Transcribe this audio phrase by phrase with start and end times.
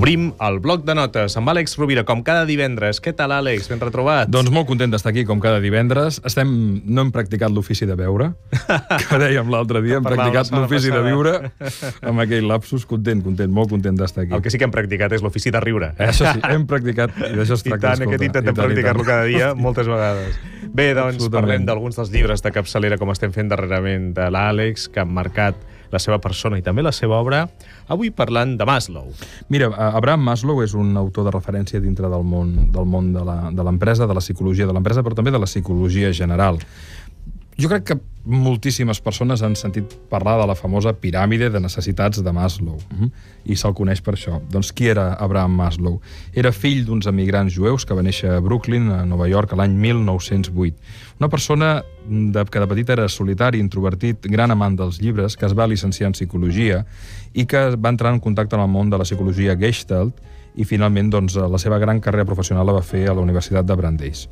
[0.00, 3.02] Obrim el bloc de notes amb Àlex Rovira, com cada divendres.
[3.04, 3.66] Què tal, Àlex?
[3.68, 4.30] Ben retrobat?
[4.32, 6.22] Doncs molt content d'estar aquí, com cada divendres.
[6.24, 6.48] Estem...
[6.88, 9.98] No hem practicat l'ofici de veure, que dèiem l'altre dia.
[9.98, 11.34] Hem practicat l'ofici de viure
[12.00, 12.86] amb aquell lapsus.
[12.88, 14.32] Content, content, molt content d'estar aquí.
[14.38, 15.92] El que sí que hem practicat és l'ofici de riure.
[15.98, 16.08] Eh?
[16.14, 19.52] Això sí, hem practicat, i d'això es tracta, I tant, aquest intentem practicar-lo cada dia,
[19.52, 20.40] moltes vegades.
[20.64, 25.04] Bé, doncs, parlem d'alguns dels llibres de capçalera, com estem fent darrerament, de l'Àlex, que
[25.04, 25.60] han marcat
[25.92, 27.44] la seva persona i també la seva obra,
[27.88, 29.10] avui parlant de Maslow.
[29.48, 34.04] Mira, Abraham Maslow és un autor de referència dintre del món del món de l'empresa,
[34.04, 36.60] de, de la psicologia de l'empresa, però també de la psicologia general.
[37.60, 42.32] Jo crec que moltíssimes persones han sentit parlar de la famosa piràmide de necessitats de
[42.32, 43.10] Maslow, mm-hmm.
[43.52, 44.38] i se'l coneix per això.
[44.52, 45.98] Doncs qui era Abraham Maslow?
[46.32, 50.96] Era fill d'uns emigrants jueus que va néixer a Brooklyn, a Nova York, l'any 1908.
[51.20, 55.52] Una persona de, que de petit era solitari, introvertit, gran amant dels llibres, que es
[55.52, 56.78] va llicenciar en psicologia
[57.36, 60.16] i que va entrar en contacte amb el món de la psicologia Gestalt
[60.56, 63.76] i finalment doncs, la seva gran carrera professional la va fer a la Universitat de
[63.76, 64.22] Brandeis.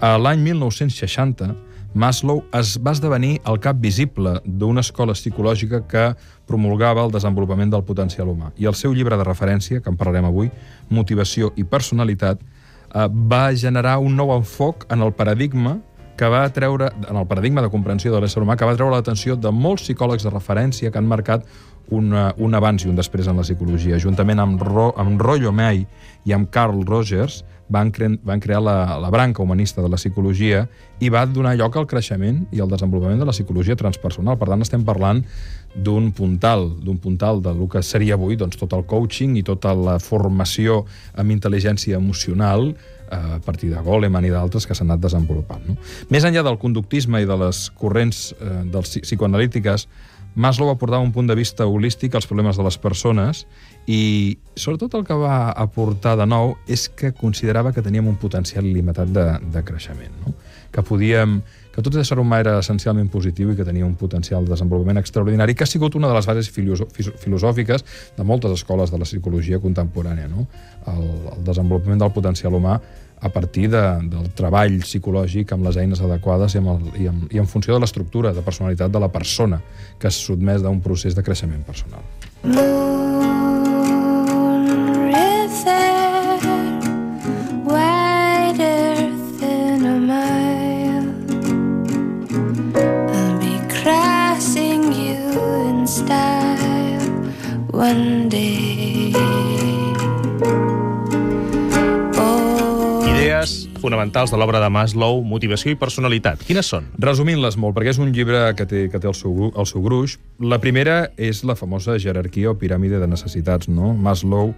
[0.00, 1.48] L'any 1960
[1.94, 6.04] Maslow es va esdevenir el cap visible d'una escola psicològica que
[6.44, 8.52] promulgava el desenvolupament del potencial humà.
[8.60, 10.52] I el seu llibre de referència, que en parlarem avui,
[10.90, 15.78] Motivació i personalitat, eh, va generar un nou enfoc en el paradigma
[16.16, 19.36] que va treure, en el paradigma de comprensió de l'ésser humà, que va treure l'atenció
[19.36, 21.46] de molts psicòlegs de referència que han marcat
[21.90, 23.98] una, un abans i un després en la psicologia.
[24.00, 25.84] Juntament amb, Ro, amb Rollo May
[26.24, 30.66] i amb Carl Rogers, van, cre van crear la, la branca humanista de la psicologia
[31.00, 34.38] i va donar lloc al creixement i al desenvolupament de la psicologia transpersonal.
[34.38, 35.22] Per tant, estem parlant
[35.74, 39.74] d'un puntal, d'un puntal de lo que seria avui doncs, tot el coaching i tota
[39.74, 40.84] la formació
[41.16, 42.76] amb intel·ligència emocional eh,
[43.14, 45.62] a partir de Goleman i d'altres que s'han anat desenvolupant.
[45.68, 45.76] No?
[46.10, 49.88] Més enllà del conductisme i de les corrents eh, dels psicoanalítiques,
[50.34, 53.44] Maslow aportava un punt de vista holístic als problemes de les persones
[53.86, 58.66] i sobretot el que va aportar de nou és que considerava que teníem un potencial
[58.66, 60.34] il·limitat de, de creixement, no?
[60.74, 61.38] que podíem
[61.74, 65.54] que tot ésser humà era essencialment positiu i que tenia un potencial de desenvolupament extraordinari,
[65.54, 70.28] que ha sigut una de les bases filosòfiques de moltes escoles de la psicologia contemporània,
[70.30, 70.46] no?
[70.90, 72.80] el, el desenvolupament del potencial humà
[73.24, 77.26] a partir de, del treball psicològic amb les eines adequades i, amb el, i, amb,
[77.32, 79.62] i en funció de l'estructura de personalitat de la persona
[79.98, 82.04] que es sotmès d'un procés de creixement personal.
[97.74, 99.73] one day.
[103.84, 106.44] Fonamentals de l'obra de Maslow, motivació i personalitat.
[106.48, 106.86] Quines són?
[107.02, 110.16] Resumint-les molt, perquè és un llibre que té, que té el, seu, el seu gruix.
[110.40, 113.92] La primera és la famosa jerarquia o piràmide de necessitats, no?
[113.92, 114.54] Maslow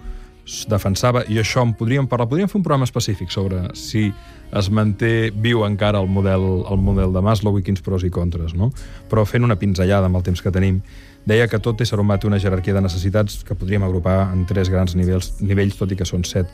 [0.71, 4.13] defensava, i això en podríem parlar, podríem fer un programa específic sobre si
[4.55, 8.55] es manté viu encara el model, el model de Maslow i quins pros i contres,
[8.55, 8.71] no?
[9.11, 10.79] Però fent una pinzellada amb el temps que tenim,
[11.27, 14.71] deia que tot ésser humà té una jerarquia de necessitats que podríem agrupar en tres
[14.71, 16.51] grans nivells, nivells tot i que són set.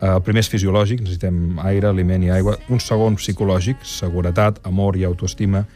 [0.00, 2.56] Eh, el primer és fisiològic, necessitem aire, aliment i aigua.
[2.72, 5.66] Un segon, psicològic, seguretat, amor i autoestima.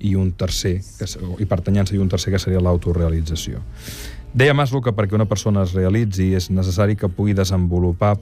[0.00, 1.04] I un tercer, que,
[1.44, 3.60] i pertanyança, i un tercer que seria l'autorealització.
[4.32, 8.14] Deia Maslow que perquè una persona es realitzi és necessari que pugui desenvolupar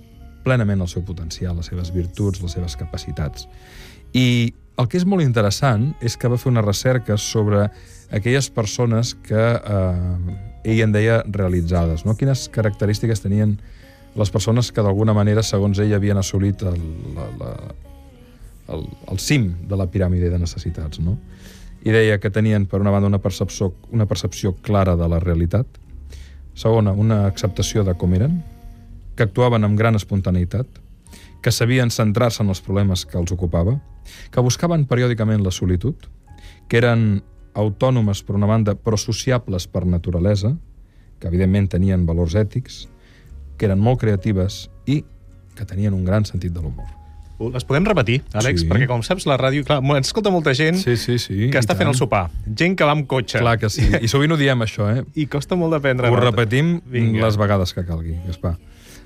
[0.43, 3.47] plenament el seu potencial, les seves virtuts, les seves capacitats.
[4.17, 7.67] I el que és molt interessant és que va fer una recerca sobre
[8.15, 12.05] aquelles persones que eh, ell en deia realitzades.
[12.07, 12.15] No?
[12.17, 13.59] Quines característiques tenien
[14.19, 16.79] les persones que d'alguna manera, segons ell, havien assolit el,
[17.17, 17.51] la, la,
[18.77, 21.03] el, el cim de la piràmide de necessitats.
[21.03, 21.19] No?
[21.85, 25.67] I deia que tenien, per una banda, una percepció, una percepció clara de la realitat,
[26.59, 28.41] Segona, una acceptació de com eren,
[29.15, 30.67] que actuaven amb gran espontaneïtat,
[31.43, 33.79] que sabien centrar-se en els problemes que els ocupava,
[34.33, 36.09] que buscaven periòdicament la solitud,
[36.69, 37.23] que eren
[37.59, 40.55] autònomes per una banda, però sociables per naturalesa,
[41.19, 42.87] que evidentment tenien valors ètics,
[43.59, 45.03] que eren molt creatives i
[45.59, 46.87] que tenien un gran sentit de l'humor.
[47.55, 48.65] Les podem repetir, Àlex?
[48.65, 48.69] Sí.
[48.71, 49.63] Perquè, com saps, la ràdio...
[49.67, 52.25] Clar, ens escolta molta gent sí, sí, sí, que està fent el sopar.
[52.59, 53.39] Gent que va amb cotxe.
[53.39, 53.85] Clar que sí.
[53.87, 55.05] I sovint ho diem, això, eh?
[55.15, 56.11] I costa molt d'aprendre.
[56.11, 57.23] Ho repetim Vinga.
[57.23, 58.57] les vegades que calgui, Gaspar.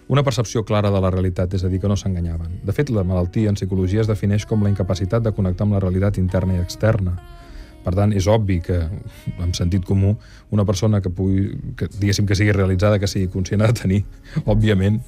[0.08, 2.60] Una percepció clara de la realitat, és a dir, que no s'enganyaven.
[2.66, 5.80] De fet, la malaltia en psicologia es defineix com la incapacitat de connectar amb la
[5.84, 7.16] realitat interna i externa.
[7.82, 8.76] Per tant, és obvi que,
[9.42, 10.12] amb sentit comú,
[10.54, 14.00] una persona que pugui, que, diguéssim que sigui realitzada, que sigui conscient de tenir,
[14.44, 15.00] òbviament,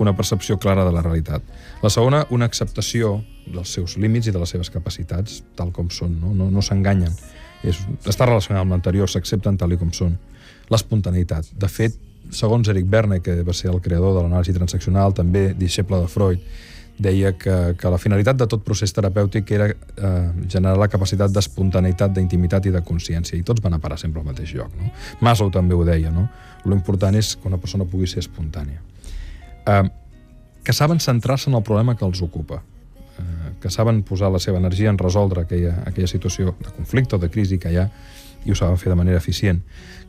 [0.00, 1.44] una percepció clara de la realitat.
[1.82, 6.16] La segona, una acceptació dels seus límits i de les seves capacitats, tal com són,
[6.22, 7.12] no, no, no s'enganyen.
[7.68, 10.16] Està relacionat amb l'anterior, s'accepten tal com són.
[10.72, 11.52] L'espontaneïtat.
[11.52, 11.98] De fet,
[12.30, 16.44] segons Eric Berne, que va ser el creador de l'anàlisi transaccional, també deixeble de Freud,
[17.02, 22.12] deia que, que la finalitat de tot procés terapèutic era eh, generar la capacitat d'espontaneïtat,
[22.14, 24.74] d'intimitat i de consciència, i tots van a parar sempre al mateix lloc.
[24.78, 24.92] No?
[25.24, 26.28] Maslow també ho deia, no?
[26.64, 28.82] Lo important és que una persona pugui ser espontània.
[29.66, 29.82] Eh,
[30.62, 32.62] que saben centrar-se en el problema que els ocupa,
[33.18, 37.22] eh, que saben posar la seva energia en resoldre aquella, aquella situació de conflicte o
[37.22, 37.88] de crisi que hi ha,
[38.44, 39.60] i ho saben fer de manera eficient,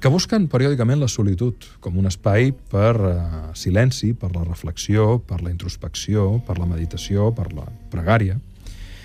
[0.02, 3.18] que busquen periòdicament la solitud com un espai per eh,
[3.58, 8.40] silenci, per la reflexió, per la introspecció, per la meditació, per la pregària,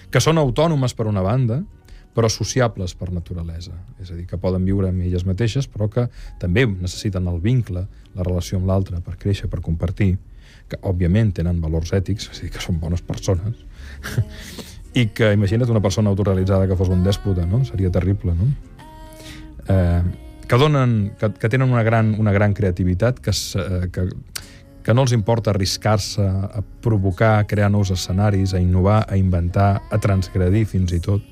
[0.08, 1.60] que són autònomes per una banda,
[2.18, 3.76] però sociables per naturalesa.
[4.02, 6.08] És a dir, que poden viure amb elles mateixes, però que
[6.42, 7.84] també necessiten el vincle,
[8.16, 10.16] la relació amb l'altre, per créixer, per compartir,
[10.68, 13.60] que òbviament tenen valors ètics, és a dir, que són bones persones,
[14.94, 17.64] i que imagina't una persona autorrealitzada que fos un dèspota, no?
[17.64, 18.48] Seria terrible, no?
[19.68, 20.02] eh,
[20.48, 24.08] que, donen, que, que tenen una gran, una gran creativitat, que, eh, que,
[24.82, 29.82] que no els importa arriscar-se a provocar, a crear nous escenaris, a innovar, a inventar,
[29.90, 31.22] a transgredir fins i tot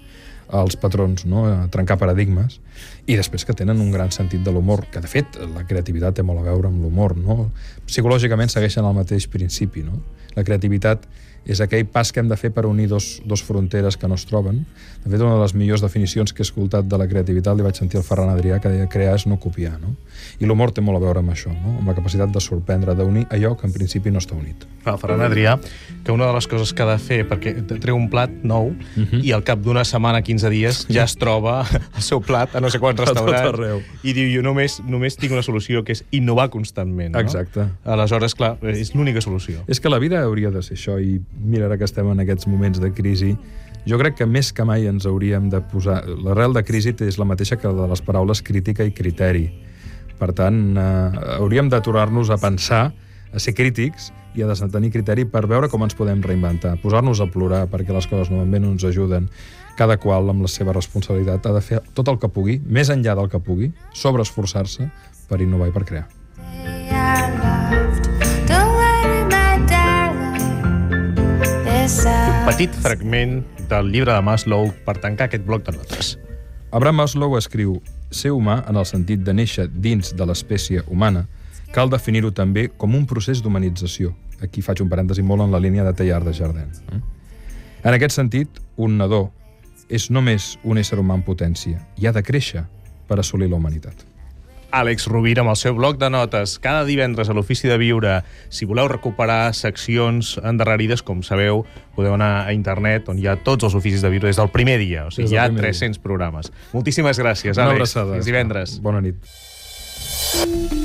[0.46, 1.46] els patrons, no?
[1.48, 2.60] a trencar paradigmes,
[3.06, 6.22] i després que tenen un gran sentit de l'humor, que de fet la creativitat té
[6.22, 7.16] molt a veure amb l'humor.
[7.18, 7.48] No?
[7.88, 9.82] Psicològicament segueixen el mateix principi.
[9.82, 9.98] No?
[10.37, 11.06] La creativitat
[11.47, 14.25] és aquell pas que hem de fer per unir dos, dos fronteres que no es
[14.27, 14.65] troben.
[15.05, 17.77] De fet, una de les millors definicions que he escoltat de la creativitat li vaig
[17.79, 19.77] sentir al Ferran Adrià, que deia crear és no copiar.
[19.79, 19.93] No?
[20.43, 21.77] I l'humor té molt a veure amb això, no?
[21.79, 24.67] amb la capacitat de sorprendre, d'unir allò que en principi no està unit.
[24.87, 25.55] El Ferran Adrià,
[26.05, 28.75] que una de les coses que ha de fer, perquè treu un plat nou uh
[28.97, 29.06] Mhm.
[29.12, 29.25] -huh.
[29.25, 31.65] i al cap d'una setmana, 15 dies, ja es troba
[31.97, 33.85] el seu plat a no sé quants restaurants.
[34.03, 37.12] I diu, jo només, només tinc una solució, que és innovar constantment.
[37.12, 37.21] No?
[37.21, 37.69] Exacte.
[37.85, 39.62] Aleshores, clar, és l'única solució.
[39.69, 42.49] És que la vida hauria de ser això, i mira, ara que estem en aquests
[42.50, 43.32] moments de crisi,
[43.87, 46.00] jo crec que més que mai ens hauríem de posar...
[46.26, 49.46] L'arrel de crisi és la mateixa que la de les paraules crítica i criteri.
[50.19, 52.88] Per tant, eh, hauríem d'aturar-nos a pensar,
[53.32, 57.28] a ser crítics i a tenir criteri per veure com ens podem reinventar, posar-nos a
[57.31, 59.31] plorar perquè les coses no van bé, no ens ajuden.
[59.76, 63.14] Cada qual, amb la seva responsabilitat, ha de fer tot el que pugui, més enllà
[63.14, 64.88] del que pugui, sobreesforçar-se
[65.28, 66.15] per innovar i per crear.
[72.46, 76.12] Petit fragment del llibre de Maslow per tancar aquest bloc de notes.
[76.70, 77.81] Abraham Maslow escriu
[78.14, 81.25] ser humà en el sentit de néixer dins de l'espècie humana
[81.75, 84.14] cal definir-ho també com un procés d'humanització.
[84.46, 86.70] Aquí faig un parèntesi molt en la línia de Teilhard de Jardin.
[86.94, 87.00] eh?
[87.82, 89.32] En aquest sentit, un nadó
[89.90, 92.62] és només un ésser humà en potència i ha de créixer
[93.08, 94.06] per assolir la humanitat.
[94.76, 98.19] Àlex Rovira amb el seu bloc de notes cada divendres a l'Ofici de Viure.
[98.52, 101.64] Si voleu recuperar seccions endarrerides, com sabeu,
[101.96, 104.76] podeu anar a internet on hi ha tots els oficis de viure des del primer
[104.82, 105.06] dia.
[105.08, 106.52] O sigui, hi ha primer 300 programes.
[106.76, 107.81] Moltíssimes gràcies, Una Àlex.
[107.81, 108.19] abraçada.
[108.19, 108.78] Fins divendres.
[108.84, 109.17] Bona nit.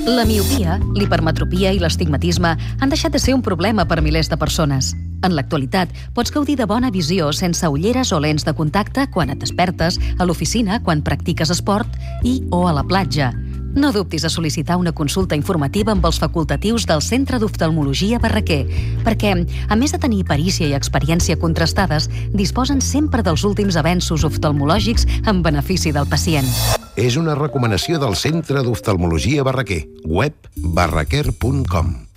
[0.07, 4.95] La miopia, l'hipermetropia i l'estigmatisme han deixat de ser un problema per milers de persones.
[5.21, 9.37] En l'actualitat, pots gaudir de bona visió sense ulleres o lents de contacte quan et
[9.37, 13.33] despertes, a l'oficina, quan practiques esport i o a la platja.
[13.75, 18.65] No dubtis a sol·licitar una consulta informativa amb els facultatius del Centre d'Oftalmologia Barraquer,
[19.05, 19.31] perquè,
[19.69, 25.41] a més de tenir perícia i experiència contrastades, disposen sempre dels últims avenços oftalmològics en
[25.41, 26.51] benefici del pacient.
[26.99, 30.35] És una recomanació del Centre d'Oftalmologia Barraquer, web
[30.75, 32.10] barraquer.com.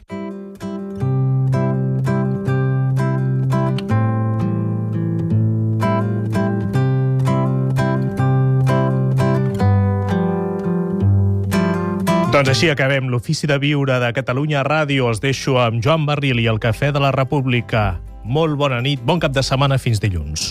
[12.34, 15.06] Doncs així acabem l'Ofici de Viure de Catalunya Ràdio.
[15.06, 18.00] Els deixo amb Joan Barril i el Cafè de la República.
[18.26, 20.50] Molt bona nit, bon cap de setmana, fins dilluns.